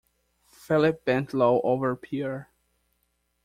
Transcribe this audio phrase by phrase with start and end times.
[0.47, 2.49] Philip bent low over Pierre.